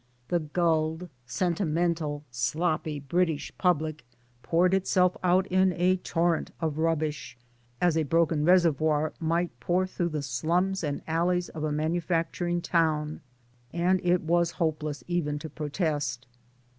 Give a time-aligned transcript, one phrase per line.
[0.29, 4.03] The gulled sentimental sloppy British public
[4.41, 7.37] poured itself out in a torrent of rubbish
[7.79, 12.63] as a broken reservoir might pour through the slums and alleys of a manu facturing
[12.63, 13.21] town;
[13.71, 16.25] and it was hopeless even to protest.